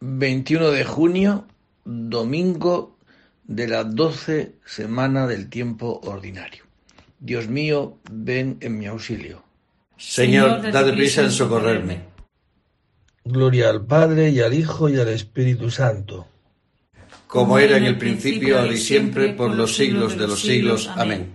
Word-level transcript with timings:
21 0.00 0.70
de 0.70 0.84
junio, 0.84 1.46
domingo 1.84 2.96
de 3.44 3.68
la 3.68 3.84
doce 3.84 4.54
semana 4.64 5.26
del 5.26 5.50
tiempo 5.50 6.00
ordinario. 6.04 6.64
Dios 7.18 7.48
mío, 7.48 7.98
ven 8.10 8.56
en 8.60 8.78
mi 8.78 8.86
auxilio. 8.86 9.44
Señor, 9.98 10.72
dad 10.72 10.94
prisa 10.94 11.22
en 11.22 11.30
socorrerme. 11.30 12.00
Gloria 13.24 13.68
al 13.68 13.84
Padre 13.84 14.30
y 14.30 14.40
al 14.40 14.54
Hijo 14.54 14.88
y 14.88 14.98
al 14.98 15.08
Espíritu 15.08 15.70
Santo. 15.70 16.26
Como 17.26 17.58
era 17.58 17.76
en 17.76 17.84
el 17.84 17.98
principio, 17.98 18.58
ahora 18.58 18.72
y 18.72 18.78
siempre, 18.78 19.34
por 19.34 19.54
los 19.54 19.76
siglos 19.76 20.16
de 20.16 20.26
los 20.26 20.40
siglos. 20.40 20.90
Amén. 20.96 21.26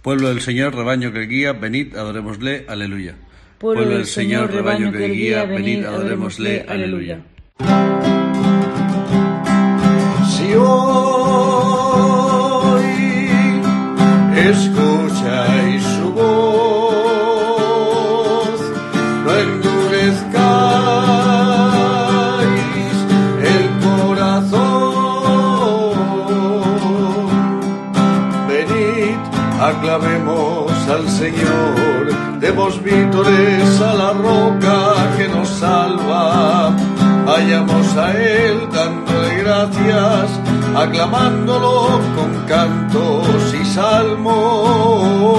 Pueblo 0.00 0.30
del 0.30 0.40
Señor, 0.40 0.74
rebaño 0.74 1.12
que 1.12 1.26
guía, 1.26 1.52
venid, 1.52 1.94
adorémosle, 1.94 2.64
aleluya. 2.66 3.16
Pueblo 3.58 3.88
del 3.88 4.06
Señor, 4.06 4.52
rebaño 4.52 4.92
que 4.92 5.08
guía, 5.08 5.42
venid, 5.42 5.84
adorémosle, 5.84 6.64
aleluya. 6.68 7.18
Si 10.30 10.54
hoy 10.54 10.78
escucháis 14.36 15.82
su 15.82 16.12
voz, 16.12 17.40
no 19.24 19.36
endurezcáis 19.36 20.38
el 23.42 23.64
corazón. 23.82 24.78
Venid, 28.46 29.18
aclamemos 29.60 30.70
al 30.88 31.08
Señor, 31.08 31.97
demos 32.40 32.82
vítores 32.82 33.80
a 33.80 33.94
la 33.94 34.12
roca 34.12 34.94
que 35.16 35.28
nos 35.28 35.48
salva. 35.48 36.74
Vayamos 37.26 37.96
a 37.96 38.12
Él 38.12 38.68
dándole 38.72 39.38
gracias, 39.42 40.30
aclamándolo 40.74 42.00
con 42.16 42.30
cantos 42.46 43.54
y 43.60 43.64
salmos. 43.64 45.38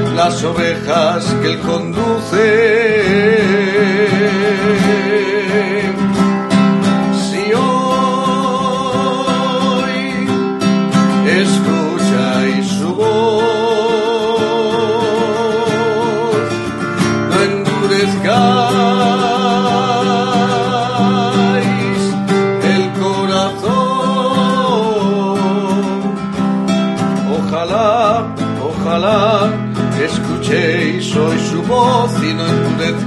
las 0.25 0.43
ovejas 0.43 1.35
que 1.41 1.47
Él 1.47 1.59
conduce. 1.61 3.60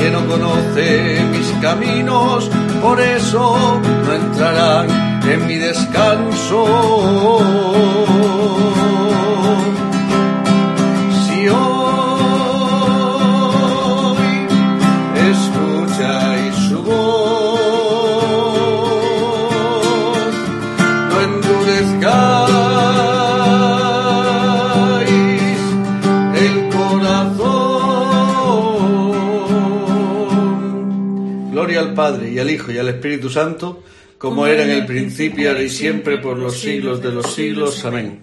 que 0.00 0.10
no 0.10 0.26
conoce 0.26 1.20
mis 1.30 1.50
caminos, 1.60 2.50
por 2.80 2.98
eso 3.00 3.80
no 4.06 4.12
entrarán 4.14 4.88
en 5.30 5.46
mi 5.46 5.56
descanso. 5.56 6.64
Al 31.90 31.94
Padre 31.94 32.30
y 32.30 32.38
al 32.38 32.50
Hijo 32.50 32.72
y 32.72 32.78
al 32.78 32.88
Espíritu 32.88 33.28
Santo, 33.28 33.82
como 34.18 34.46
era 34.46 34.64
en 34.64 34.70
el 34.70 34.86
principio, 34.86 35.50
ahora 35.50 35.62
y 35.62 35.68
siempre, 35.68 36.18
por 36.18 36.38
los 36.38 36.58
siglos 36.60 37.02
de 37.02 37.10
los 37.10 37.34
siglos. 37.34 37.84
Amén. 37.84 38.22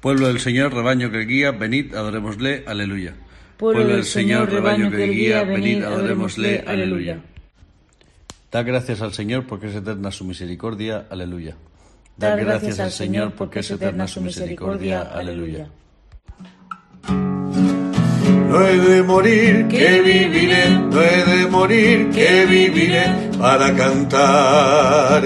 Pueblo 0.00 0.28
del 0.28 0.40
Señor, 0.40 0.72
rebaño 0.72 1.10
que 1.10 1.26
guía, 1.26 1.50
venid, 1.50 1.94
adorémosle, 1.94 2.64
aleluya. 2.66 3.14
Pueblo 3.58 3.86
del 3.86 4.04
Señor, 4.04 4.50
rebaño 4.50 4.90
que 4.90 5.06
guía, 5.08 5.44
venid, 5.44 5.82
adorémosle, 5.82 6.64
aleluya. 6.66 7.20
Da 8.50 8.62
gracias 8.62 9.02
al 9.02 9.12
Señor 9.12 9.46
porque 9.46 9.68
es 9.68 9.74
eterna 9.74 10.10
su 10.10 10.24
misericordia, 10.24 11.06
aleluya. 11.10 11.56
Da 12.16 12.34
gracias 12.36 12.80
al 12.80 12.90
Señor 12.90 13.32
porque 13.32 13.60
es 13.60 13.70
eterna 13.70 14.08
su 14.08 14.20
misericordia, 14.20 15.02
aleluya. 15.02 15.68
No 18.48 18.66
he 18.66 18.76
de 18.78 19.02
morir, 19.02 19.68
que 19.68 20.00
viviré, 20.02 20.70
no 20.70 21.00
he 21.00 21.24
de 21.24 21.46
morir, 21.46 22.10
que 22.10 22.46
viviré 22.46 23.30
para 23.38 23.74
cantar 23.74 25.22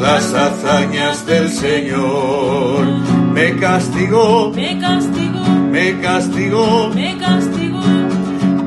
las 0.00 0.34
hazañas 0.34 1.26
del 1.26 1.50
Señor. 1.50 2.86
Me 3.32 3.56
castigó, 3.56 4.52
Me 4.54 4.78
castigó, 4.78 5.44
me 5.70 6.00
castigó, 6.00 6.90
me 6.94 7.18
castigó, 7.18 7.82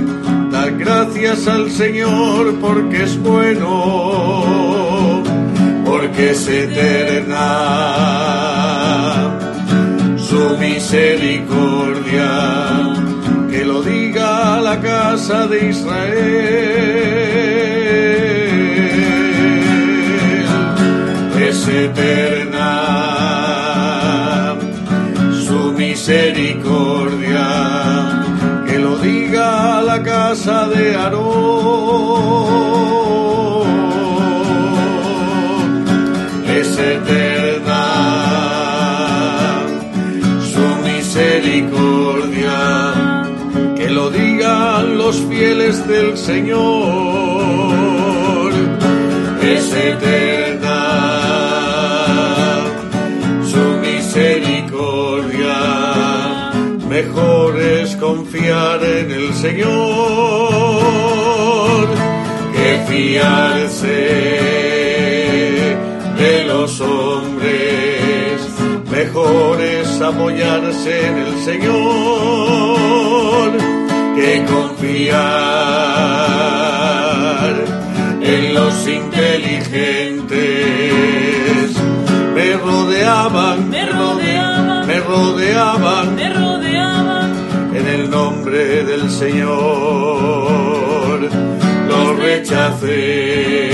Dar 0.51 0.71
gracias 0.77 1.47
al 1.47 1.69
Señor 1.71 2.55
porque 2.61 3.03
es 3.03 3.21
bueno, 3.21 4.86
porque 6.07 6.31
es 6.31 6.47
eterna 6.47 7.43
su 10.17 10.57
misericordia. 10.57 12.29
Que 13.49 13.65
lo 13.65 13.81
diga 13.81 14.61
la 14.61 14.79
casa 14.79 15.47
de 15.47 15.69
Israel. 15.69 16.07
Es 21.49 21.67
eterna 21.67 22.69
su 25.45 25.73
misericordia. 25.73 27.47
Que 28.67 28.79
lo 28.79 28.97
diga 28.97 29.81
la 29.81 30.01
casa 30.03 30.67
de 30.69 30.95
Aarón. 30.95 31.26
Los 45.07 45.21
fieles 45.29 45.87
del 45.87 46.17
Señor. 46.17 46.51
Es 49.41 49.73
eterna 49.73 50.79
su 53.51 53.63
misericordia. 53.87 55.59
Mejor 56.89 57.57
es 57.57 57.95
confiar 57.95 58.83
en 58.83 59.11
el 59.11 59.33
Señor 59.33 59.67
que 62.53 62.69
fiarse 62.89 63.99
de 66.17 66.43
los 66.51 66.81
hombres. 66.81 68.41
Mejor 68.91 69.61
es 69.61 70.01
apoyarse 70.01 71.07
en 71.07 71.17
el 71.17 71.39
Señor 71.45 72.87
que 74.27 74.43
confiar 74.43 75.15
en 78.21 78.53
los 78.53 78.87
inteligentes. 78.87 80.35
Me 82.35 82.57
rodeaban, 82.57 83.69
Me 83.69 83.85
rodeaban, 83.85 84.87
me 84.87 84.99
rodeaban 84.99 86.15
me 86.15 86.33
rodeaban, 86.33 87.29
en 87.73 87.87
el 87.87 88.09
nombre 88.09 88.83
del 88.83 89.09
Señor. 89.09 89.59
Los 91.89 92.19
rechacé. 92.19 93.71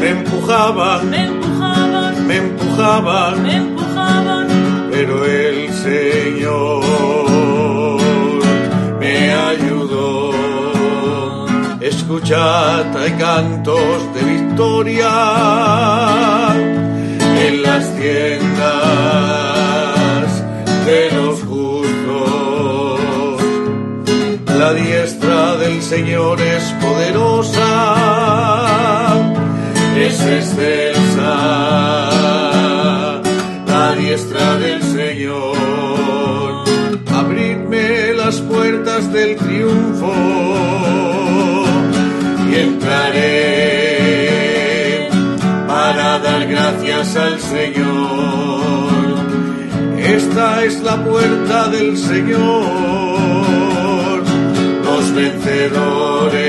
Me 0.00 0.08
empujaban, 0.10 1.10
me 1.10 1.24
empujaban, 1.24 2.26
me 2.28 2.36
empujaban, 2.36 3.42
me 3.42 3.56
empujaban, 3.56 4.46
pero 4.92 5.24
el 5.24 5.72
Señor 5.72 6.83
Escuchad, 12.24 12.96
hay 12.96 13.12
cantos 13.18 14.14
de 14.14 14.22
victoria 14.22 15.12
en 17.46 17.62
las 17.62 17.84
tiendas 17.96 18.64
de 20.86 21.10
los 21.10 21.42
justos. 21.42 23.00
La 24.58 24.72
diestra 24.72 25.56
del 25.56 25.82
Señor 25.82 26.40
es 26.40 26.62
poderosa, 26.80 27.60
es 29.94 30.18
excelsa. 30.18 31.34
La 33.66 33.94
diestra 33.98 34.56
del 34.56 34.82
Señor, 34.82 36.64
abridme 37.12 38.14
las 38.14 38.40
puertas 38.40 39.12
del 39.12 39.36
triunfo 39.36 41.13
para 45.66 46.18
dar 46.18 46.46
gracias 46.46 47.16
al 47.16 47.40
Señor. 47.40 48.94
Esta 49.98 50.64
es 50.64 50.80
la 50.82 51.02
puerta 51.02 51.68
del 51.68 51.96
Señor, 51.96 52.42
los 54.84 55.14
vencedores 55.14 56.44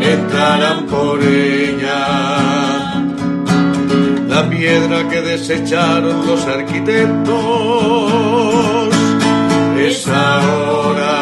entrarán 0.00 0.86
por 0.86 1.22
ella. 1.22 2.06
La 4.28 4.48
piedra 4.50 5.08
que 5.08 5.20
desecharon 5.20 6.26
los 6.26 6.46
arquitectos 6.46 7.34
es 9.78 10.08
ahora 10.08 11.13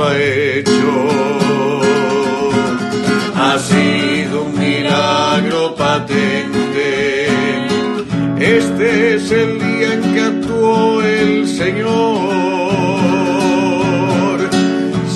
lo 0.00 0.06
ha 0.06 0.16
hecho. 0.18 0.90
Ha 3.36 3.58
sido 3.58 4.44
un 4.44 4.58
milagro 4.58 5.74
patente. 5.74 7.28
Este 8.38 9.14
es 9.14 9.30
el 9.30 9.58
día 9.58 9.94
en 9.94 10.02
que 10.14 10.20
actuó 10.20 11.02
el 11.02 11.46
Señor. 11.46 11.90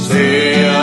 Sea 0.09 0.83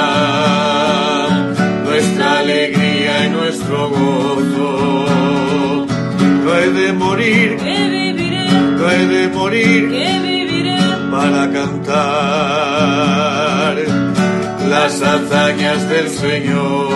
nuestra 1.86 2.40
alegría 2.40 3.26
y 3.26 3.30
nuestro 3.30 3.90
gozo. 3.90 5.86
No 6.44 6.50
he 6.58 6.68
de 6.72 6.94
morir, 6.94 7.58
que 7.58 7.90
viviré, 7.96 8.46
no 8.78 8.90
he 8.90 9.08
de 9.08 9.28
morir 9.30 9.90
que 9.92 10.20
viviré, 10.28 10.80
para 11.12 11.42
cantar 11.52 12.71
las 14.72 15.02
hazañas 15.02 15.90
del 15.90 16.08
Señor. 16.10 16.90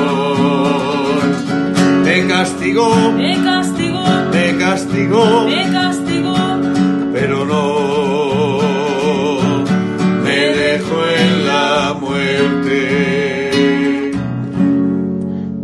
Me 2.05 2.25
castigó, 2.25 3.11
me 3.11 3.35
castigó, 3.43 4.03
me 4.31 4.57
castigó, 4.57 5.45
me 5.45 5.69
castigó, 5.69 6.37
pero 7.11 7.45
no 7.45 8.59
me 10.23 10.39
dejó 10.63 11.05
en 11.19 11.47
la 11.47 11.97
muerte. 11.99 13.11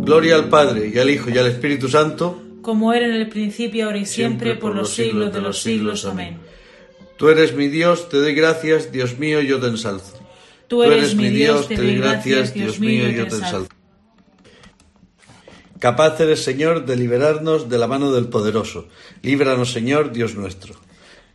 Gloria 0.04 0.34
al 0.36 0.50
Padre 0.50 0.92
y 0.94 0.98
al 0.98 1.08
Hijo 1.08 1.30
y 1.30 1.38
al 1.38 1.46
Espíritu 1.46 1.88
Santo. 1.88 2.42
como 2.60 2.92
era 2.92 3.06
en 3.06 3.14
el 3.14 3.30
principio, 3.30 3.86
ahora 3.86 3.98
y 3.98 4.04
siempre, 4.06 4.54
por 4.54 4.74
los 4.74 4.94
siglos 4.94 5.32
de 5.32 5.40
los 5.40 5.62
siglos. 5.62 6.04
Amén. 6.04 6.36
Tú 7.16 7.30
eres 7.30 7.54
mi 7.56 7.68
Dios, 7.68 8.10
te 8.10 8.18
doy 8.18 8.34
gracias, 8.34 8.92
Dios 8.92 9.18
mío, 9.18 9.40
yo 9.40 9.58
te 9.58 9.68
ensalzo. 9.68 10.21
Tú 10.72 10.82
eres 10.82 11.14
mi 11.14 11.28
Dios, 11.28 11.68
te 11.68 11.76
doy 11.76 11.96
gracias, 11.96 12.54
Dios 12.54 12.80
mío, 12.80 13.06
yo 13.10 13.28
te 13.28 13.34
ensalzo. 13.34 13.68
Capaz 15.78 16.18
eres, 16.18 16.42
Señor, 16.42 16.86
de 16.86 16.96
liberarnos 16.96 17.68
de 17.68 17.76
la 17.76 17.86
mano 17.86 18.10
del 18.10 18.30
poderoso. 18.30 18.88
Líbranos, 19.20 19.70
Señor, 19.70 20.12
Dios 20.12 20.34
nuestro. 20.34 20.74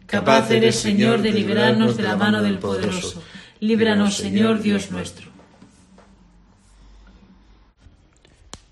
Capaz 0.08 0.50
eres, 0.50 0.78
Señor, 0.78 1.22
de 1.22 1.32
librarnos 1.32 1.96
de 1.98 2.02
la 2.02 2.18
mano 2.18 2.42
del 2.42 2.58
poderoso. 2.58 3.22
Líbranos, 3.60 4.18
Señor, 4.18 4.60
Dios 4.60 4.90
nuestro. 4.90 5.28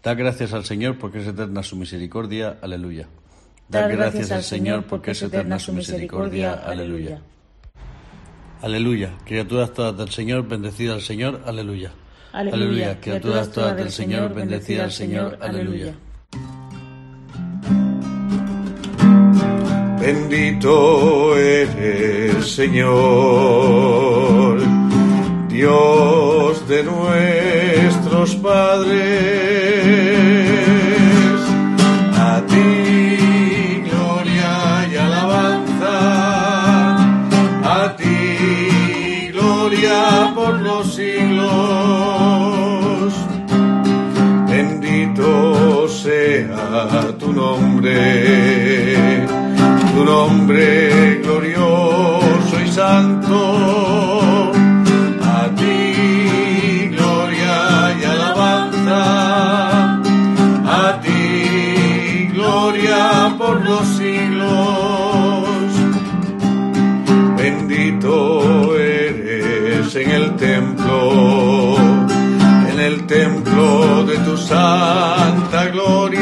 Da 0.02 0.16
gracias 0.16 0.52
al 0.54 0.66
Señor 0.66 0.98
porque 0.98 1.20
es 1.20 1.28
eterna 1.28 1.62
su 1.62 1.76
misericordia. 1.76 2.58
Aleluya. 2.60 3.08
Dar 3.70 3.92
gracias 3.92 4.32
al 4.32 4.42
Señor 4.42 4.86
porque 4.86 5.12
es 5.12 5.22
eterna 5.22 5.60
su 5.60 5.74
misericordia. 5.74 6.54
Aleluya. 6.54 7.22
Aleluya. 8.66 9.12
Criaturas 9.26 9.72
todas 9.74 9.96
del 9.96 10.10
Señor, 10.10 10.48
bendecida 10.48 10.96
al 10.96 11.02
Señor. 11.02 11.44
Aleluya. 11.46 11.92
Aleluya. 12.34 13.00
Criaturas 13.00 13.52
todas 13.52 13.78
del 13.78 13.92
Señor, 13.92 14.34
bendecida 14.34 14.86
al 14.86 14.92
Señor. 14.92 15.38
Aleluya. 15.40 15.94
Bendito 20.02 21.38
eres, 21.38 22.48
Señor, 22.48 22.98
Dios 25.48 26.68
de 26.68 26.84
nuestros 26.84 28.36
padres. 28.38 29.76
Tu 47.18 47.32
nombre, 47.32 47.96
tu 49.94 50.04
nombre 50.04 51.22
glorioso 51.24 52.60
y 52.64 52.68
santo. 52.68 54.52
A 55.24 55.48
ti 55.56 56.90
gloria 56.92 57.96
y 58.00 58.04
alabanza, 58.04 59.02
a 60.66 61.00
ti 61.02 62.30
gloria 62.34 63.36
por 63.38 63.64
los 63.64 63.88
siglos. 63.88 65.46
Bendito 67.38 68.76
eres 68.78 69.96
en 69.96 70.12
el 70.12 70.36
templo, 70.36 71.78
en 72.70 72.80
el 72.80 73.06
templo 73.06 74.04
de 74.04 74.18
tu 74.18 74.36
santa 74.36 75.68
gloria. 75.68 76.15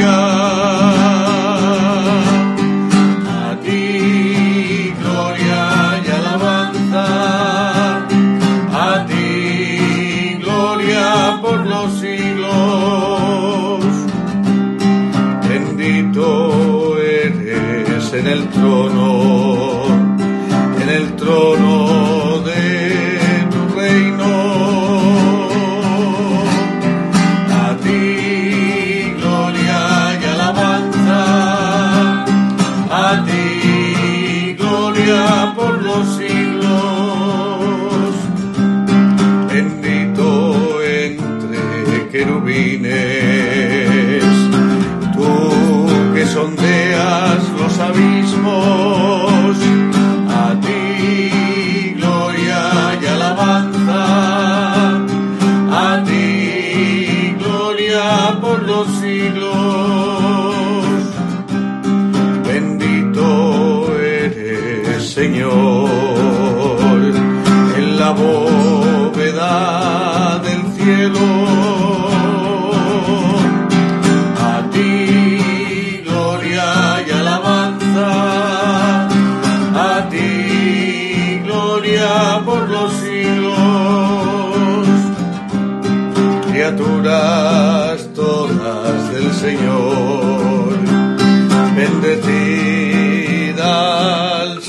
El 18.33 18.49
trono, 18.49 19.42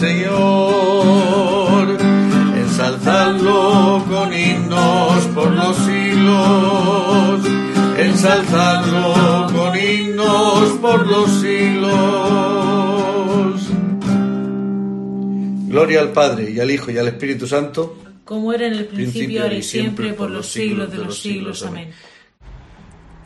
Señor, 0.05 1.97
ensalzadlo 2.59 4.05
con 4.07 4.35
himnos 4.35 5.25
por 5.35 5.51
los 5.51 5.75
siglos, 5.79 7.41
ensalzadlo 7.97 9.47
con 9.51 9.75
himnos 9.75 10.69
por 10.83 11.07
los 11.07 11.31
siglos. 11.41 11.95
Gloria 15.69 16.01
al 16.03 16.13
Padre 16.13 16.51
y 16.51 16.61
al 16.61 16.71
Hijo 16.71 16.91
y 16.91 16.99
al 16.99 17.09
Espíritu 17.09 17.47
Santo. 17.47 17.97
como 18.27 18.53
era 18.53 18.67
en 18.67 18.75
el 18.75 18.85
principio, 18.85 19.43
ahora 19.43 19.55
y 19.55 19.63
siempre, 19.63 20.13
por 20.13 20.31
los 20.31 20.47
siglos 20.47 20.93
de 20.93 20.99
los 20.99 21.19
siglos. 21.19 21.63
Amén. 21.63 21.93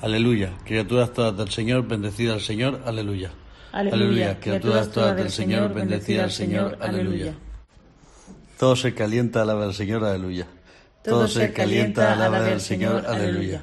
Aleluya. 0.01 0.53
Criaturas 0.65 1.13
todas 1.13 1.37
del 1.37 1.51
Señor, 1.51 1.89
bendecida 1.89 2.35
al 2.35 2.41
Señor. 2.41 2.83
Aleluya. 2.87 3.33
Aleluya. 3.73 4.39
Criaturas 4.41 4.91
todas 4.91 5.17
del 5.17 5.31
Señor, 5.31 5.75
bendecida 5.75 6.25
al 6.25 6.31
Señor. 6.31 6.79
Aleluya. 6.81 7.35
Todo 8.59 8.77
se 8.77 8.95
calienta, 8.95 9.43
alaba 9.43 9.65
al 9.65 9.75
Señor. 9.75 10.05
Aleluya. 10.05 10.47
Todo 11.05 11.29
se 11.29 11.53
calienta, 11.53 12.13
alaba 12.13 12.39
al 12.47 12.61
Señor. 12.61 13.07
Aleluya, 13.07 13.63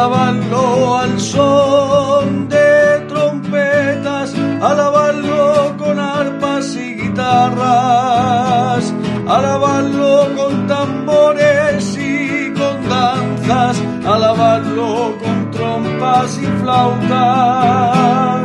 Alabadlo 0.00 0.96
al 0.96 1.20
son 1.20 2.48
de 2.48 3.04
trompetas, 3.06 4.34
alabadlo 4.62 5.76
con 5.76 5.98
arpas 5.98 6.74
y 6.74 6.94
guitarras, 7.02 8.94
alabadlo 9.28 10.26
con 10.34 10.66
tambores 10.66 11.98
y 11.98 12.50
con 12.54 12.88
danzas, 12.88 13.76
alabadlo 14.06 15.18
con 15.22 15.50
trompas 15.50 16.38
y 16.38 16.46
flautas. 16.62 18.39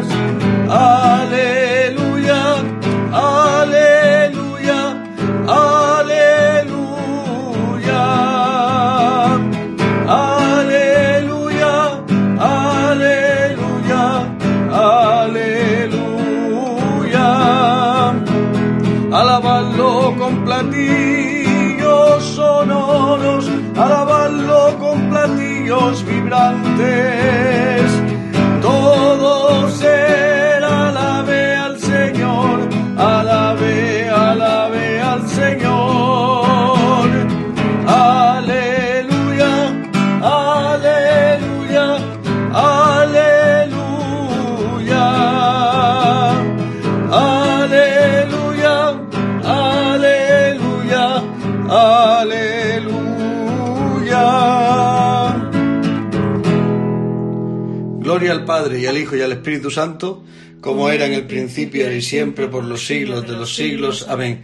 Padre 58.65 58.79
y 58.79 58.88
al 58.88 58.98
Hijo 58.98 59.15
y 59.15 59.22
al 59.22 59.31
Espíritu 59.31 59.69
Santo, 59.69 60.24
como 60.60 60.89
era 60.89 61.05
en 61.05 61.13
el 61.13 61.27
principio 61.27 61.91
y 61.93 62.01
siempre 62.01 62.48
por 62.48 62.63
los 62.63 62.88
siglos 62.88 63.27
de 63.27 63.34
los 63.34 63.55
siglos. 63.55 64.07
Amén. 64.10 64.43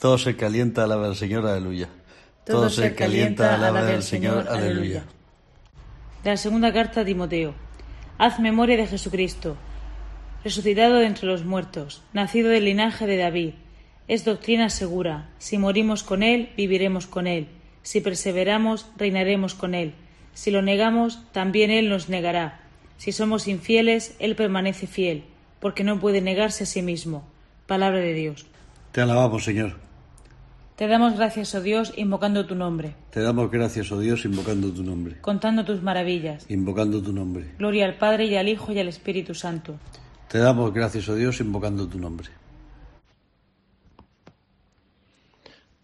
Todo 0.00 0.16
se 0.16 0.36
calienta, 0.36 0.84
alaba 0.84 1.08
al 1.08 1.16
Señor. 1.16 1.44
Aleluya. 1.44 1.88
Todo 2.46 2.70
se 2.70 2.94
calienta, 2.94 3.56
alaba 3.56 3.80
al 3.80 4.04
Señor. 4.04 4.46
Aleluya. 4.48 5.02
De 6.22 6.30
la 6.30 6.36
segunda 6.36 6.72
carta 6.72 7.00
a 7.00 7.04
Timoteo. 7.04 7.52
Haz 8.16 8.38
memoria 8.38 8.76
de 8.76 8.86
Jesucristo, 8.86 9.56
resucitado 10.44 10.94
de 11.00 11.06
entre 11.06 11.26
los 11.26 11.44
muertos, 11.44 12.02
nacido 12.12 12.48
del 12.48 12.66
linaje 12.66 13.08
de 13.08 13.16
David. 13.16 13.54
Es 14.06 14.24
doctrina 14.24 14.70
segura. 14.70 15.30
Si 15.38 15.58
morimos 15.58 16.04
con 16.04 16.22
él, 16.22 16.50
viviremos 16.56 17.08
con 17.08 17.26
él. 17.26 17.48
Si 17.82 18.00
perseveramos, 18.00 18.86
reinaremos 18.96 19.56
con 19.56 19.74
él. 19.74 19.94
Si 20.32 20.52
lo 20.52 20.62
negamos, 20.62 21.24
también 21.32 21.72
él 21.72 21.88
nos 21.88 22.08
negará. 22.08 22.69
Si 23.00 23.12
somos 23.12 23.48
infieles, 23.48 24.14
él 24.18 24.36
permanece 24.36 24.86
fiel, 24.86 25.24
porque 25.58 25.84
no 25.84 25.98
puede 25.98 26.20
negarse 26.20 26.64
a 26.64 26.66
sí 26.66 26.82
mismo. 26.82 27.26
Palabra 27.66 27.98
de 27.98 28.12
Dios. 28.12 28.44
Te 28.92 29.00
alabamos, 29.00 29.42
Señor. 29.42 29.78
Te 30.76 30.86
damos 30.86 31.16
gracias, 31.16 31.54
oh 31.54 31.62
Dios, 31.62 31.94
invocando 31.96 32.44
tu 32.44 32.54
nombre. 32.54 32.94
Te 33.10 33.20
damos 33.20 33.50
gracias, 33.50 33.90
oh 33.90 34.00
Dios, 34.00 34.26
invocando 34.26 34.70
tu 34.70 34.82
nombre. 34.82 35.18
Contando 35.22 35.64
tus 35.64 35.80
maravillas. 35.80 36.44
Invocando 36.50 37.02
tu 37.02 37.10
nombre. 37.14 37.46
Gloria 37.56 37.86
al 37.86 37.96
Padre 37.96 38.26
y 38.26 38.36
al 38.36 38.48
Hijo 38.48 38.70
y 38.70 38.78
al 38.80 38.88
Espíritu 38.88 39.34
Santo. 39.34 39.78
Te 40.28 40.36
damos 40.36 40.74
gracias, 40.74 41.08
oh 41.08 41.14
Dios, 41.14 41.40
invocando 41.40 41.88
tu 41.88 41.98
nombre. 41.98 42.28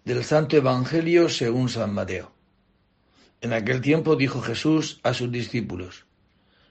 Del 0.04 0.22
Santo 0.22 0.58
Evangelio 0.58 1.30
según 1.30 1.70
San 1.70 1.94
Mateo. 1.94 2.30
En 3.40 3.54
aquel 3.54 3.80
tiempo 3.80 4.16
dijo 4.16 4.42
Jesús 4.42 5.00
a 5.02 5.14
sus 5.14 5.32
discípulos, 5.32 6.05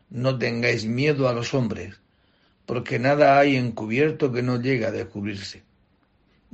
No 0.10 0.38
tengáis 0.38 0.86
miedo 0.86 1.28
a 1.28 1.34
los 1.34 1.54
hombres, 1.54 2.00
porque 2.66 3.00
nada 3.00 3.38
hay 3.38 3.56
encubierto 3.56 4.32
que 4.32 4.44
no 4.44 4.62
llegue 4.62 4.86
a 4.86 4.92
descubrirse 4.92 5.64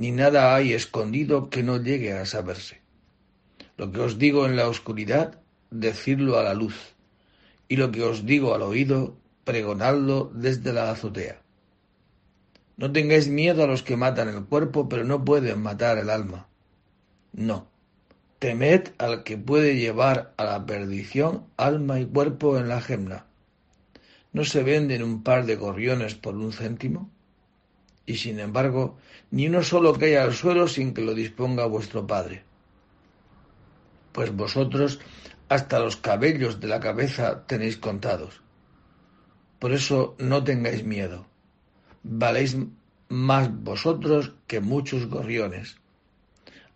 ni 0.01 0.11
nada 0.11 0.55
hay 0.55 0.73
escondido 0.73 1.51
que 1.51 1.61
no 1.61 1.77
llegue 1.77 2.13
a 2.13 2.25
saberse. 2.25 2.81
Lo 3.77 3.91
que 3.91 3.99
os 3.99 4.17
digo 4.17 4.47
en 4.47 4.55
la 4.55 4.67
oscuridad, 4.67 5.39
decidlo 5.69 6.39
a 6.39 6.43
la 6.43 6.55
luz, 6.55 6.95
y 7.67 7.75
lo 7.75 7.91
que 7.91 8.01
os 8.01 8.25
digo 8.25 8.55
al 8.55 8.63
oído, 8.63 9.15
pregonadlo 9.43 10.31
desde 10.33 10.73
la 10.73 10.89
azotea. 10.89 11.43
No 12.77 12.91
tengáis 12.91 13.27
miedo 13.27 13.63
a 13.63 13.67
los 13.67 13.83
que 13.83 13.95
matan 13.95 14.29
el 14.29 14.45
cuerpo, 14.45 14.89
pero 14.89 15.03
no 15.03 15.23
pueden 15.23 15.61
matar 15.61 15.99
el 15.99 16.09
alma. 16.09 16.47
No. 17.31 17.67
Temed 18.39 18.93
al 18.97 19.23
que 19.23 19.37
puede 19.37 19.77
llevar 19.77 20.33
a 20.37 20.45
la 20.45 20.65
perdición 20.65 21.45
alma 21.57 21.99
y 21.99 22.07
cuerpo 22.07 22.57
en 22.57 22.69
la 22.69 22.81
gemna. 22.81 23.27
¿No 24.33 24.45
se 24.45 24.63
venden 24.63 25.03
un 25.03 25.23
par 25.23 25.45
de 25.45 25.55
gorriones 25.55 26.15
por 26.15 26.35
un 26.35 26.53
céntimo? 26.53 27.09
y 28.05 28.17
sin 28.17 28.39
embargo 28.39 28.97
ni 29.31 29.47
uno 29.47 29.63
solo 29.63 29.93
cae 29.93 30.17
al 30.17 30.33
suelo 30.33 30.67
sin 30.67 30.93
que 30.93 31.01
lo 31.01 31.13
disponga 31.13 31.65
vuestro 31.65 32.05
Padre. 32.05 32.43
Pues 34.11 34.35
vosotros 34.35 34.99
hasta 35.47 35.79
los 35.79 35.95
cabellos 35.95 36.59
de 36.59 36.67
la 36.67 36.79
cabeza 36.79 37.45
tenéis 37.45 37.77
contados. 37.77 38.41
Por 39.59 39.71
eso 39.71 40.15
no 40.17 40.43
tengáis 40.43 40.83
miedo. 40.83 41.25
Valéis 42.03 42.57
más 43.07 43.49
vosotros 43.63 44.33
que 44.47 44.59
muchos 44.59 45.07
gorriones. 45.07 45.77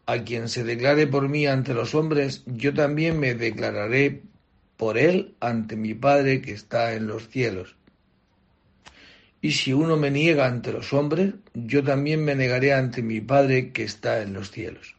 A 0.05 0.19
quien 0.19 0.47
se 0.49 0.63
declare 0.63 1.07
por 1.07 1.27
mí 1.27 1.47
ante 1.47 1.73
los 1.73 1.95
hombres, 1.95 2.43
yo 2.45 2.73
también 2.73 3.19
me 3.19 3.33
declararé 3.33 4.23
por 4.77 4.97
él 4.97 5.35
ante 5.39 5.75
mi 5.75 5.93
Padre 5.93 6.41
que 6.41 6.51
está 6.51 6.93
en 6.93 7.07
los 7.07 7.29
cielos. 7.29 7.75
Y 9.41 9.51
si 9.51 9.73
uno 9.73 9.95
me 9.95 10.09
niega 10.11 10.47
ante 10.47 10.71
los 10.71 10.91
hombres, 10.93 11.35
yo 11.53 11.83
también 11.83 12.25
me 12.25 12.35
negaré 12.35 12.73
ante 12.73 13.01
mi 13.01 13.21
Padre 13.21 13.71
que 13.71 13.83
está 13.83 14.21
en 14.21 14.33
los 14.33 14.51
cielos. 14.51 14.95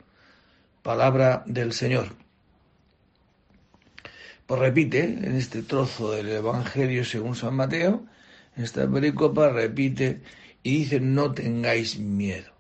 Palabra 0.83 1.43
del 1.47 1.73
Señor. 1.73 2.15
Pues 4.47 4.61
repite 4.61 5.03
en 5.03 5.35
este 5.35 5.63
trozo 5.63 6.13
del 6.13 6.29
Evangelio 6.29 7.05
según 7.05 7.35
San 7.35 7.55
Mateo, 7.57 8.07
en 8.57 8.63
esta 8.63 8.89
pericopa 8.89 9.51
repite 9.51 10.23
y 10.63 10.79
dice, 10.79 11.01
no 11.01 11.33
tengáis 11.33 11.99
miedo, 11.99 12.53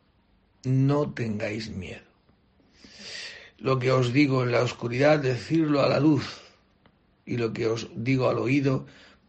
no 0.64 1.12
tengáis 1.12 1.70
miedo. 1.70 2.02
Lo 3.58 3.78
que 3.78 3.92
os 3.92 4.12
digo 4.12 4.42
en 4.42 4.50
la 4.50 4.62
oscuridad, 4.62 5.20
decirlo 5.20 5.80
a 5.82 5.88
la 5.88 6.00
luz, 6.00 6.45
y 7.26 7.36
lo 7.36 7.52
que 7.52 7.66
os 7.66 7.88
digo 7.94 8.30
al 8.30 8.38
oído, 8.38 8.86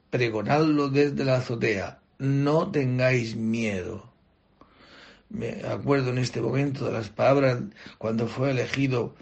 pregonadlo 0.10 0.90
desde 0.90 1.26
la 1.26 1.38
azotea 1.38 2.00
no 2.20 2.72
tengáis 2.72 3.36
miedo. 3.36 4.12
Me 5.30 5.62
acuerdo 5.66 6.10
en 6.10 6.18
este 6.18 6.42
momento 6.42 6.86
de 6.86 6.94
las 6.94 7.10
palabras 7.10 7.62
cuando 7.98 8.28
fue 8.28 8.52
elegido 8.52 9.16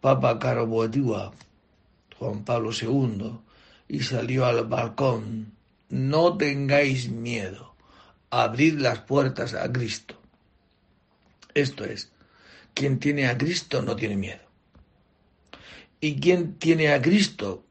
Papa 0.00 0.38
Caro 0.38 0.66
Juan 0.66 2.44
Pablo 2.44 2.70
II, 2.72 3.38
y 3.88 4.00
salió 4.00 4.46
al 4.46 4.66
balcón. 4.66 5.52
No 5.88 6.36
tengáis 6.36 7.10
miedo. 7.10 7.74
Abrid 8.30 8.78
las 8.78 9.00
puertas 9.00 9.54
a 9.54 9.70
Cristo. 9.70 10.18
Esto 11.54 11.84
es, 11.84 12.10
quien 12.74 12.98
tiene 12.98 13.28
a 13.28 13.36
Cristo 13.36 13.82
no 13.82 13.94
tiene 13.94 14.16
miedo. 14.16 14.40
¿Y 16.00 16.18
quién 16.18 16.54
tiene 16.54 16.92
a 16.92 17.02
Cristo? 17.02 17.64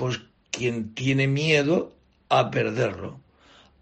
Pues 0.00 0.18
quien 0.50 0.94
tiene 0.94 1.28
miedo 1.28 1.94
a 2.30 2.50
perderlo 2.50 3.20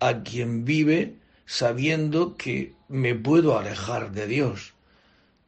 a 0.01 0.25
quien 0.25 0.65
vive 0.65 1.15
sabiendo 1.47 2.37
que 2.37 2.75
me 2.89 3.15
puedo 3.15 3.57
alejar 3.57 4.11
de 4.11 4.27
Dios, 4.27 4.75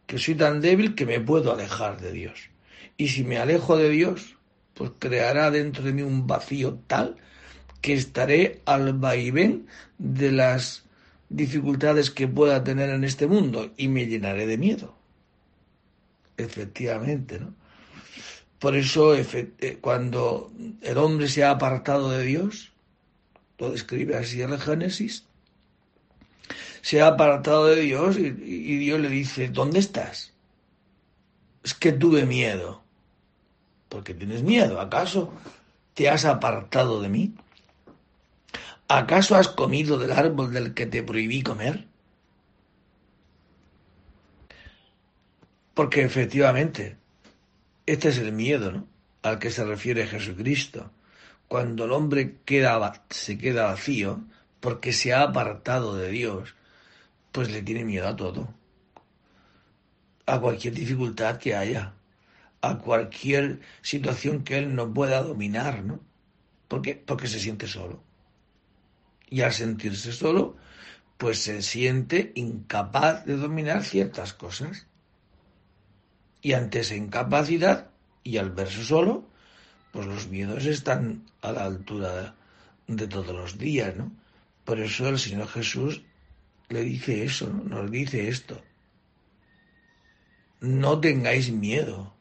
que 0.07 0.19
soy 0.19 0.37
tan 0.37 0.61
débil 0.61 0.95
que 0.95 1.07
me 1.07 1.19
puedo 1.19 1.53
alejar 1.53 2.01
de 2.01 2.13
Dios. 2.13 2.51
Y 2.97 3.09
si 3.09 3.25
me 3.25 3.39
alejo 3.39 3.77
de 3.77 3.91
Dios, 3.91 4.37
pues 4.75 4.93
creará 5.01 5.51
dentro 5.51 5.83
de 5.83 5.93
mí 5.93 6.03
un 6.03 6.29
vacío 6.29 6.79
tal 6.87 7.17
que 7.81 7.95
estaré 7.95 8.63
al 8.65 8.93
vaivén 8.93 9.67
de 9.99 10.31
las 10.31 10.85
dificultades 11.31 12.13
que 12.13 12.29
pueda 12.29 12.63
tener 12.63 12.91
en 12.91 13.03
este 13.03 13.27
mundo 13.27 13.73
y 13.77 13.89
me 13.89 14.07
llenaré 14.07 14.47
de 14.47 14.57
miedo. 14.57 14.95
Efectivamente, 16.37 17.41
¿no? 17.41 17.60
Por 18.61 18.77
eso, 18.77 19.15
eh, 19.17 19.79
cuando 19.81 20.53
el 20.83 20.99
hombre 20.99 21.29
se 21.29 21.43
ha 21.45 21.51
apartado 21.53 22.11
de 22.11 22.23
Dios, 22.25 22.73
lo 23.59 23.71
describe 23.71 24.17
así 24.17 24.43
en 24.43 24.53
el 24.53 24.61
Génesis, 24.61 25.27
se 26.83 27.01
ha 27.03 27.09
apartado 27.09 27.67
de 27.67 27.81
Dios 27.81 28.19
y, 28.19 28.27
y 28.27 28.79
Dios 28.79 29.01
le 29.01 29.09
dice, 29.09 29.49
¿dónde 29.49 29.79
estás? 29.81 30.35
Es 31.65 31.75
que 31.75 31.93
tuve 31.93 32.27
miedo. 32.27 32.83
porque 33.91 34.15
tienes 34.15 34.43
miedo? 34.43 34.81
¿Acaso 34.81 35.33
te 35.95 36.09
has 36.09 36.25
apartado 36.25 37.03
de 37.03 37.09
mí? 37.11 37.35
¿Acaso 38.89 39.37
has 39.37 39.49
comido 39.49 39.99
del 39.99 40.13
árbol 40.13 40.53
del 40.53 40.75
que 40.75 40.87
te 40.87 41.03
prohibí 41.03 41.43
comer? 41.43 41.87
Porque 45.75 46.03
efectivamente, 46.03 47.00
este 47.87 48.09
es 48.09 48.19
el 48.19 48.33
miedo 48.33 48.73
¿no? 48.73 48.89
al 49.23 49.39
que 49.39 49.51
se 49.51 49.65
refiere 49.65 50.07
Jesucristo 50.07 50.91
cuando 51.51 51.85
el 51.85 51.91
hombre 51.91 52.39
queda, 52.45 53.05
se 53.11 53.37
queda 53.37 53.65
vacío 53.65 54.23
porque 54.61 54.93
se 54.93 55.13
ha 55.13 55.23
apartado 55.23 55.97
de 55.97 56.09
Dios, 56.09 56.55
pues 57.33 57.51
le 57.51 57.61
tiene 57.61 57.85
miedo 57.85 58.07
a 58.07 58.15
todo, 58.15 58.55
a 60.27 60.41
cualquier 60.41 60.75
dificultad 60.75 61.39
que 61.39 61.57
haya, 61.57 61.95
a 62.61 62.79
cualquier 62.79 63.63
situación 63.83 64.45
que 64.45 64.59
él 64.59 64.77
no 64.77 64.95
pueda 64.95 65.23
dominar, 65.25 65.83
¿no? 65.83 65.99
Porque 66.69 67.27
se 67.27 67.41
siente 67.41 67.67
solo. 67.67 68.01
Y 69.29 69.41
al 69.41 69.53
sentirse 69.53 70.13
solo, 70.13 70.57
pues 71.19 71.41
se 71.41 71.63
siente 71.63 72.31
incapaz 72.37 73.25
de 73.25 73.37
dominar 73.37 73.83
ciertas 73.83 74.35
cosas. 74.35 74.87
Y 76.43 76.53
ante 76.55 76.81
esa 76.81 76.95
incapacidad, 76.95 77.91
y 78.23 78.39
al 78.39 78.51
verse 78.51 78.85
solo, 78.85 79.25
pues 79.93 80.07
los 80.07 80.29
miedos 80.29 80.67
están 80.67 81.27
a 81.43 81.53
la 81.53 81.65
altura 81.65 82.35
de 82.87 83.07
todos 83.07 83.35
los 83.35 83.59
días, 83.59 83.97
¿no? 83.97 84.13
Por 84.65 84.81
eso 84.81 85.09
el 85.09 85.19
Señor 85.19 85.49
Jesús 85.49 86.03
le 86.69 86.83
dice 86.83 87.25
eso, 87.25 87.49
¿no? 87.49 87.65
nos 87.65 87.91
dice 87.91 88.29
esto. 88.29 88.61
No 90.61 91.01
tengáis 91.01 91.51
miedo. 91.51 92.15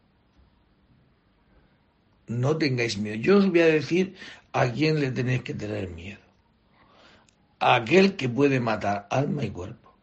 No 2.27 2.57
tengáis 2.57 2.97
miedo. 2.97 3.15
Yo 3.15 3.37
os 3.37 3.49
voy 3.49 3.61
a 3.61 3.65
decir 3.65 4.15
a 4.53 4.71
quién 4.71 4.99
le 4.99 5.11
tenéis 5.11 5.43
que 5.43 5.53
tener 5.53 5.89
miedo. 5.89 6.21
A 7.59 7.75
aquel 7.75 8.15
que 8.15 8.29
puede 8.29 8.59
matar 8.59 9.07
alma 9.11 9.43
y 9.43 9.51
cuerpo. 9.51 9.93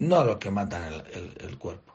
No 0.00 0.18
a 0.18 0.24
los 0.24 0.38
que 0.38 0.50
matan 0.50 1.04
el 1.12 1.58
cuerpo. 1.58 1.91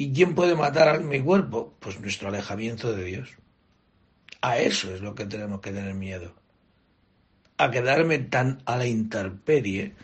¿Y 0.00 0.12
quién 0.12 0.36
puede 0.36 0.54
matar 0.54 0.88
a 0.90 1.00
mi 1.00 1.20
cuerpo? 1.20 1.74
Pues 1.80 1.98
nuestro 1.98 2.28
alejamiento 2.28 2.92
de 2.92 3.02
Dios. 3.02 3.30
A 4.40 4.58
eso 4.58 4.94
es 4.94 5.00
lo 5.00 5.16
que 5.16 5.26
tenemos 5.26 5.60
que 5.60 5.72
tener 5.72 5.92
miedo. 5.92 6.34
A 7.56 7.68
quedarme 7.72 8.20
tan 8.20 8.62
a 8.64 8.76
la 8.76 8.86
intemperie, 8.86 9.96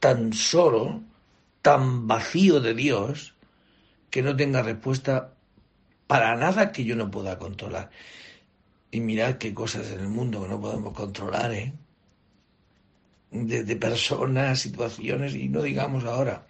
tan 0.00 0.32
solo, 0.32 1.00
tan 1.62 2.08
vacío 2.08 2.58
de 2.58 2.74
Dios, 2.74 3.36
que 4.10 4.20
no 4.20 4.34
tenga 4.34 4.62
respuesta 4.62 5.32
para 6.08 6.34
nada 6.34 6.72
que 6.72 6.82
yo 6.82 6.96
no 6.96 7.08
pueda 7.08 7.38
controlar. 7.38 7.90
Y 8.90 8.98
mirad 8.98 9.36
qué 9.36 9.54
cosas 9.54 9.92
en 9.92 10.00
el 10.00 10.08
mundo 10.08 10.42
que 10.42 10.48
no 10.48 10.60
podemos 10.60 10.92
controlar, 10.92 11.54
¿eh? 11.54 11.72
de 13.30 13.76
personas, 13.76 14.58
situaciones, 14.58 15.36
y 15.36 15.48
no 15.48 15.62
digamos 15.62 16.02
ahora 16.02 16.48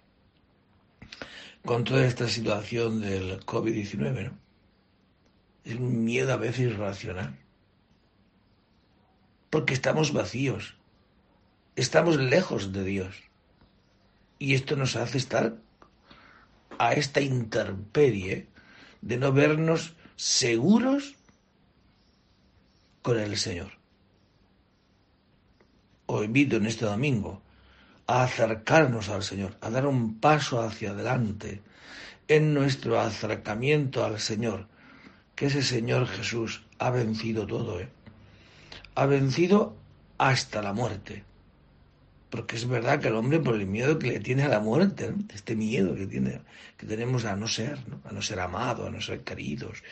con 1.67 1.83
toda 1.83 2.05
esta 2.05 2.29
situación 2.29 3.01
del 3.01 3.45
COVID-19, 3.45 4.31
¿no? 4.31 4.37
Es 5.65 5.75
un 5.75 6.05
miedo 6.05 6.31
a 6.31 6.37
veces 6.37 6.71
irracional. 6.71 7.37
Porque 9.49 9.73
estamos 9.73 10.13
vacíos, 10.13 10.77
estamos 11.75 12.15
lejos 12.15 12.71
de 12.71 12.83
Dios. 12.85 13.15
Y 14.39 14.55
esto 14.55 14.77
nos 14.77 14.95
hace 14.95 15.17
estar 15.17 15.57
a 16.79 16.93
esta 16.93 17.19
interperie 17.19 18.47
de 19.01 19.17
no 19.17 19.33
vernos 19.33 19.93
seguros 20.15 21.15
con 23.01 23.19
el 23.19 23.35
Señor. 23.37 23.73
Os 26.05 26.23
invito 26.23 26.55
en 26.55 26.65
este 26.65 26.85
domingo 26.85 27.41
a 28.07 28.23
acercarnos 28.23 29.09
al 29.09 29.21
Señor, 29.21 29.57
a 29.61 29.69
dar 29.69 29.85
un 29.85 30.19
paso 30.19 30.61
hacia 30.61 30.91
adelante 30.91 31.61
en 32.29 32.53
nuestro 32.53 32.99
acercamiento 32.99 34.05
al 34.05 34.19
Señor, 34.19 34.67
que 35.35 35.47
ese 35.47 35.61
Señor 35.61 36.07
Jesús 36.07 36.63
ha 36.79 36.89
vencido 36.89 37.45
todo, 37.45 37.79
¿eh? 37.81 37.89
ha 38.95 39.05
vencido 39.05 39.75
hasta 40.17 40.61
la 40.61 40.73
muerte. 40.73 41.23
Porque 42.29 42.57
es 42.57 42.67
verdad 42.67 42.99
que 42.99 43.07
el 43.07 43.15
hombre, 43.15 43.39
por 43.39 43.55
el 43.55 43.67
miedo 43.67 43.99
que 43.99 44.09
le 44.09 44.19
tiene 44.19 44.43
a 44.43 44.49
la 44.49 44.59
muerte, 44.59 45.13
este 45.33 45.55
miedo 45.55 45.95
que, 45.95 46.07
tiene, 46.07 46.41
que 46.75 46.85
tenemos 46.85 47.23
a 47.23 47.35
no 47.35 47.47
ser, 47.47 47.77
a 48.03 48.11
no 48.11 48.21
ser 48.21 48.39
amado, 48.39 48.87
a 48.87 48.89
no 48.89 48.99
ser 48.99 49.21
queridos, 49.21 49.83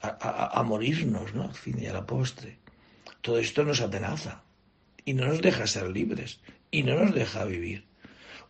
a, 0.00 0.62
morirnos, 0.62 1.34
¿no? 1.34 1.44
al 1.44 1.54
fin 1.54 1.78
y 1.78 1.86
a 1.86 1.92
la 1.92 2.06
postre. 2.06 2.58
Todo 3.20 3.38
esto 3.38 3.64
nos 3.64 3.80
atenaza 3.80 4.43
y 5.04 5.14
no 5.14 5.26
nos 5.26 5.40
deja 5.40 5.66
ser 5.66 5.88
libres 5.90 6.40
y 6.70 6.82
no 6.82 6.96
nos 6.96 7.14
deja 7.14 7.44
vivir. 7.44 7.86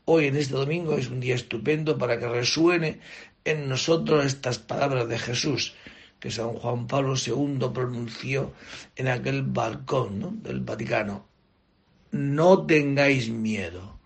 Hoy 0.05 0.27
en 0.27 0.37
este 0.37 0.55
domingo 0.55 0.97
es 0.97 1.09
un 1.09 1.21
día 1.21 1.35
estupendo 1.35 1.97
para 1.99 2.19
que 2.19 2.29
resuene 2.29 3.01
en 3.45 3.69
nosotros 3.69 4.25
estas 4.25 4.59
palabras 4.59 5.09
de 5.09 5.19
Jesús 5.19 5.75
que 6.21 6.31
San 6.31 6.55
Juan 6.55 6.87
Pablo 6.87 7.15
II 7.17 7.59
pronunció 7.75 8.53
en 8.97 9.09
aquel 9.09 9.43
balcón 9.43 10.43
del 10.43 10.61
Vaticano. 10.61 11.27
No 12.13 12.65
tengáis 12.65 13.29
miedo 13.29 13.99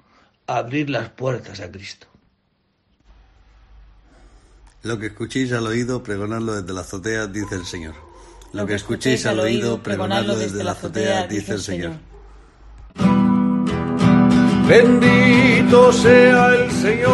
a 0.46 0.58
abrir 0.58 0.90
las 0.90 1.10
puertas 1.10 1.60
a 1.60 1.70
Cristo. 1.70 2.08
Lo 4.82 4.98
que 4.98 5.06
escuchéis 5.06 5.52
al 5.52 5.66
oído, 5.66 6.02
pregonadlo 6.02 6.54
desde 6.54 6.72
la 6.72 6.80
azotea, 6.80 7.26
dice 7.26 7.54
el 7.54 7.66
Señor. 7.66 7.94
Lo 8.52 8.66
que 8.66 8.74
escuchéis 8.74 9.26
al 9.26 9.40
oído, 9.40 9.82
pregonadlo 9.82 10.36
desde 10.36 10.64
la 10.64 10.72
azotea, 10.72 11.26
dice 11.26 11.52
el 11.52 11.60
Señor. 11.60 12.07
Bendito 14.68 15.90
sea 15.94 16.48
el 16.56 16.70
Señor, 16.70 17.08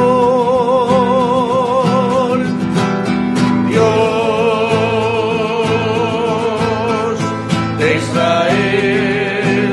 Dios 3.69 3.85
de 7.79 7.97
Israel, 7.97 9.73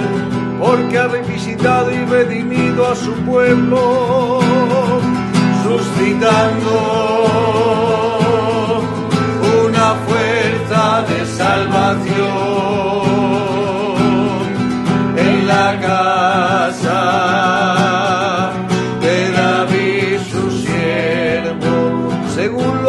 porque 0.60 0.96
ha 1.00 1.08
revisitado 1.08 1.92
y 1.92 2.06
redimido 2.06 2.88
a 2.88 2.96
su 2.96 3.14
pueblo, 3.26 4.40
suscitando 5.64 6.72
una 9.66 9.96
fuerza 10.06 11.02
de 11.10 11.26
salvación 11.26 12.42
en 15.18 15.48
la 15.48 15.80
casa 15.82 16.91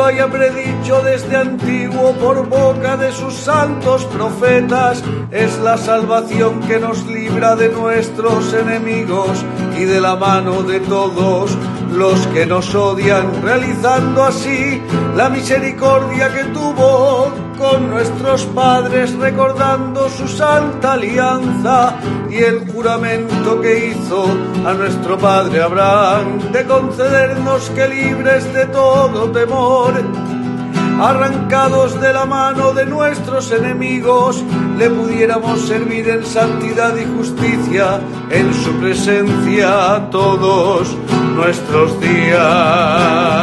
haya 0.04 0.28
predicho 0.28 1.02
desde 1.02 1.36
antiguo 1.36 2.12
por 2.14 2.48
boca 2.48 2.96
de 2.96 3.12
sus 3.12 3.34
santos 3.34 4.04
profetas, 4.06 5.02
es 5.30 5.58
la 5.58 5.76
salvación 5.76 6.60
que 6.60 6.78
nos 6.78 7.06
libra 7.06 7.56
de 7.56 7.68
nuestros 7.68 8.52
enemigos 8.54 9.44
y 9.76 9.84
de 9.84 10.00
la 10.00 10.16
mano 10.16 10.62
de 10.62 10.80
todos 10.80 11.56
los 11.94 12.26
que 12.28 12.46
nos 12.46 12.74
odian, 12.74 13.42
realizando 13.42 14.24
así 14.24 14.80
la 15.16 15.28
misericordia 15.28 16.32
que 16.32 16.44
tuvo 16.44 17.32
con 17.58 17.90
nuestros 17.90 18.44
padres, 18.46 19.14
recordando 19.14 20.08
su 20.08 20.26
santa 20.26 20.94
alianza 20.94 21.96
y 22.30 22.38
el 22.38 22.60
juramento 22.72 23.60
que 23.60 23.88
hizo 23.88 24.24
a 24.66 24.72
nuestro 24.74 25.18
padre 25.18 25.62
Abraham 25.62 26.50
de 26.50 26.64
concedernos 26.64 27.70
que 27.70 27.88
libres 27.88 28.52
de 28.52 28.66
todo 28.66 29.30
temor, 29.30 29.92
arrancados 31.02 32.00
de 32.00 32.12
la 32.12 32.24
mano 32.24 32.72
de 32.72 32.86
nuestros 32.86 33.50
enemigos, 33.50 34.42
le 34.78 34.88
pudiéramos 34.88 35.60
servir 35.66 36.08
en 36.08 36.24
santidad 36.24 36.96
y 36.96 37.04
justicia 37.16 38.00
en 38.30 38.54
su 38.54 38.72
presencia 38.80 40.08
todos 40.10 40.96
nuestros 41.34 42.00
días. 42.00 43.42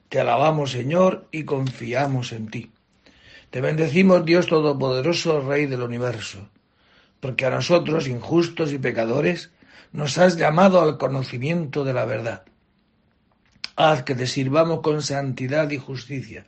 Te 0.09 0.21
alabamos, 0.21 0.71
Señor, 0.71 1.27
y 1.33 1.45
confiamos 1.45 2.31
en 2.31 2.49
ti. 2.49 2.71
Te 3.51 3.61
bendecimos, 3.61 4.25
Dios 4.25 4.47
Todopoderoso, 4.47 5.41
Rey 5.41 5.67
del 5.67 5.83
universo, 5.83 6.49
porque 7.19 7.45
a 7.45 7.51
nosotros, 7.51 8.07
injustos 8.07 8.73
y 8.73 8.79
pecadores, 8.79 9.51
nos 9.91 10.17
has 10.19 10.37
llamado 10.37 10.81
al 10.81 10.97
conocimiento 10.97 11.83
de 11.83 11.93
la 11.93 12.05
verdad. 12.05 12.45
Haz 13.75 14.05
que 14.05 14.15
te 14.15 14.29
sirvamos 14.29 14.81
con 14.81 15.03
santidad 15.03 15.69
y 15.71 15.79
justicia. 15.79 16.47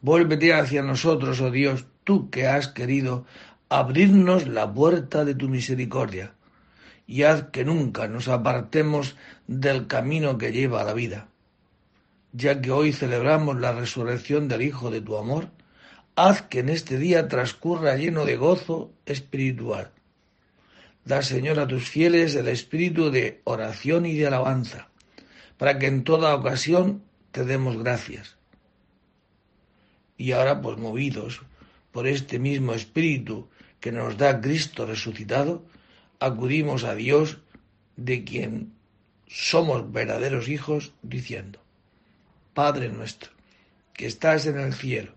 Vuélvete 0.00 0.54
hacia 0.54 0.82
nosotros, 0.82 1.40
oh 1.40 1.50
Dios, 1.50 1.86
tú 2.04 2.30
que 2.30 2.46
has 2.46 2.68
querido 2.68 3.26
abrirnos 3.68 4.46
la 4.46 4.72
puerta 4.72 5.24
de 5.24 5.34
tu 5.34 5.48
misericordia, 5.48 6.34
y 7.06 7.22
haz 7.22 7.44
que 7.50 7.64
nunca 7.64 8.08
nos 8.08 8.28
apartemos 8.28 9.16
del 9.46 9.86
camino 9.86 10.38
que 10.38 10.52
lleva 10.52 10.82
a 10.82 10.84
la 10.84 10.94
vida. 10.94 11.28
Ya 12.32 12.60
que 12.60 12.70
hoy 12.70 12.92
celebramos 12.92 13.58
la 13.58 13.72
resurrección 13.72 14.48
del 14.48 14.62
Hijo 14.62 14.90
de 14.90 15.00
tu 15.00 15.16
amor, 15.16 15.48
haz 16.16 16.42
que 16.42 16.60
en 16.60 16.68
este 16.68 16.98
día 16.98 17.28
transcurra 17.28 17.96
lleno 17.96 18.24
de 18.24 18.36
gozo 18.36 18.92
espiritual 19.06 19.92
Da, 21.08 21.22
Señor, 21.22 21.58
a 21.58 21.66
tus 21.66 21.88
fieles 21.88 22.34
el 22.34 22.48
espíritu 22.48 23.10
de 23.10 23.40
oración 23.44 24.04
y 24.04 24.14
de 24.14 24.26
alabanza, 24.26 24.88
para 25.56 25.78
que 25.78 25.86
en 25.86 26.04
toda 26.04 26.34
ocasión 26.34 27.02
te 27.32 27.46
demos 27.46 27.78
gracias. 27.78 28.37
Y 30.18 30.32
ahora, 30.32 30.60
pues 30.60 30.76
movidos 30.76 31.40
por 31.92 32.06
este 32.06 32.38
mismo 32.38 32.74
espíritu 32.74 33.48
que 33.80 33.92
nos 33.92 34.18
da 34.18 34.42
Cristo 34.42 34.84
resucitado, 34.84 35.64
acudimos 36.20 36.84
a 36.84 36.94
Dios, 36.94 37.38
de 37.96 38.24
quien 38.24 38.74
somos 39.26 39.90
verdaderos 39.90 40.48
hijos, 40.48 40.92
diciendo, 41.02 41.58
Padre 42.52 42.90
nuestro, 42.90 43.30
que 43.94 44.06
estás 44.06 44.44
en 44.44 44.58
el 44.58 44.74
cielo, 44.74 45.12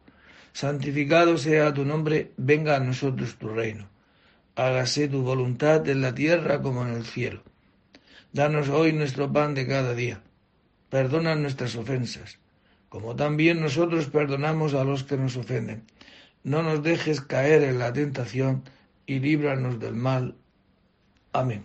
santificado 0.54 1.38
sea 1.38 1.74
tu 1.74 1.84
nombre, 1.84 2.32
venga 2.38 2.78
a 2.78 2.80
nosotros 2.80 3.36
tu 3.36 3.50
reino 3.50 3.92
hágase 4.56 5.08
tu 5.08 5.22
voluntad 5.24 5.88
en 5.88 6.02
la 6.02 6.14
tierra 6.14 6.62
como 6.62 6.86
en 6.86 6.94
el 6.94 7.06
cielo. 7.06 7.42
Danos 8.34 8.70
hoy 8.70 8.94
nuestro 8.94 9.32
pan 9.32 9.54
de 9.54 9.68
cada 9.68 9.94
día. 9.94 10.22
Perdona 10.90 11.36
nuestras 11.36 11.76
ofensas, 11.76 12.38
como 12.92 13.16
también 13.16 13.62
nosotros 13.62 14.08
perdonamos 14.08 14.76
a 14.76 14.84
los 14.84 15.04
que 15.06 15.16
nos 15.16 15.38
ofenden. 15.38 15.86
No 16.44 16.62
nos 16.62 16.84
dejes 16.84 17.22
caer 17.22 17.64
en 17.64 17.80
la 17.80 17.94
tentación 17.94 18.64
y 19.06 19.20
líbranos 19.20 19.80
del 19.80 19.96
mal. 19.96 20.36
Amén. 21.32 21.64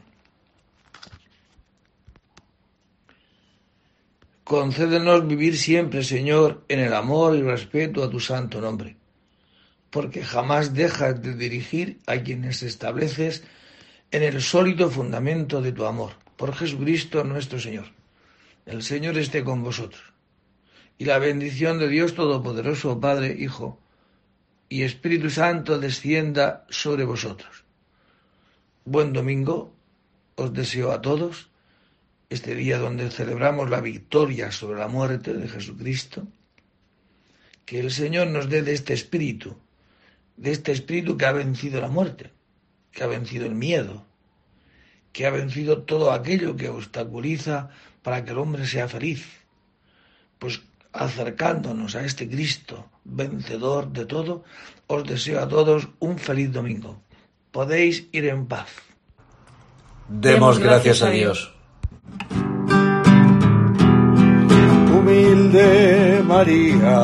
Concédenos 4.44 5.26
vivir 5.26 5.58
siempre, 5.58 6.04
Señor, 6.04 6.64
en 6.68 6.78
el 6.80 6.94
amor 6.94 7.34
y 7.34 7.42
respeto 7.42 8.04
a 8.04 8.10
tu 8.10 8.20
santo 8.20 8.60
nombre 8.60 8.96
porque 9.96 10.22
jamás 10.22 10.74
dejas 10.74 11.22
de 11.22 11.34
dirigir 11.34 12.00
a 12.06 12.18
quienes 12.18 12.62
estableces 12.62 13.44
en 14.10 14.22
el 14.22 14.42
sólido 14.42 14.90
fundamento 14.90 15.62
de 15.62 15.72
tu 15.72 15.86
amor, 15.86 16.12
por 16.36 16.54
Jesucristo 16.54 17.24
nuestro 17.24 17.58
Señor. 17.58 17.86
El 18.66 18.82
Señor 18.82 19.16
esté 19.16 19.42
con 19.42 19.62
vosotros. 19.62 20.15
Y 20.98 21.04
la 21.04 21.18
bendición 21.18 21.78
de 21.78 21.88
Dios 21.88 22.14
Todopoderoso, 22.14 23.00
Padre, 23.00 23.36
Hijo 23.38 23.78
y 24.68 24.82
Espíritu 24.82 25.30
Santo 25.30 25.78
descienda 25.78 26.66
sobre 26.70 27.04
vosotros. 27.04 27.64
Buen 28.84 29.12
domingo 29.12 29.74
os 30.36 30.52
deseo 30.52 30.92
a 30.92 31.00
todos, 31.00 31.50
este 32.28 32.54
día 32.54 32.78
donde 32.78 33.10
celebramos 33.10 33.70
la 33.70 33.80
victoria 33.80 34.50
sobre 34.52 34.78
la 34.78 34.88
muerte 34.88 35.32
de 35.32 35.48
Jesucristo. 35.48 36.26
Que 37.64 37.80
el 37.80 37.90
Señor 37.90 38.28
nos 38.28 38.48
dé 38.48 38.62
de 38.62 38.72
este 38.72 38.94
espíritu 38.94 39.56
de 40.36 40.52
este 40.52 40.72
espíritu 40.72 41.16
que 41.16 41.26
ha 41.26 41.32
vencido 41.32 41.80
la 41.80 41.88
muerte, 41.88 42.30
que 42.92 43.02
ha 43.02 43.06
vencido 43.06 43.46
el 43.46 43.54
miedo, 43.54 44.06
que 45.12 45.26
ha 45.26 45.30
vencido 45.30 45.82
todo 45.82 46.12
aquello 46.12 46.56
que 46.56 46.68
obstaculiza 46.68 47.70
para 48.02 48.24
que 48.24 48.32
el 48.32 48.38
hombre 48.38 48.66
sea 48.66 48.88
feliz. 48.88 49.26
Pues 50.38 50.60
acercándonos 50.98 51.94
a 51.94 52.04
este 52.04 52.28
Cristo, 52.28 52.90
vencedor 53.04 53.92
de 53.92 54.06
todo, 54.06 54.44
os 54.86 55.04
deseo 55.04 55.40
a 55.40 55.48
todos 55.48 55.88
un 55.98 56.18
feliz 56.18 56.52
domingo. 56.52 57.02
Podéis 57.50 58.08
ir 58.12 58.26
en 58.26 58.46
paz. 58.46 58.68
Demos 60.08 60.58
gracias 60.58 61.02
a 61.02 61.10
Dios. 61.10 61.52
Humilde 64.92 66.22
María 66.26 66.96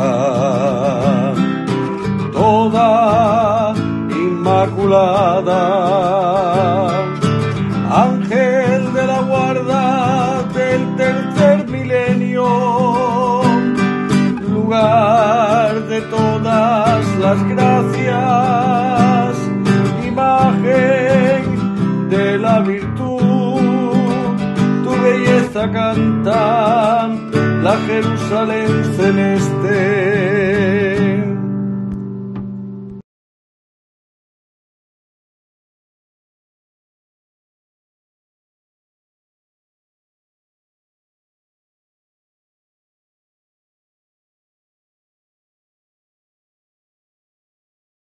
toda 2.33 3.74
inmaculada. 4.11 5.62
Las 17.22 17.40
gracias, 17.48 18.08
imagen 20.04 21.42
de 22.11 22.38
la 22.38 22.61
virtud, 22.61 23.61
tu 24.85 24.90
belleza 25.02 25.70
canta 25.70 27.08
la 27.62 27.76
Jerusalén 27.87 28.70
celeste 28.96 30.21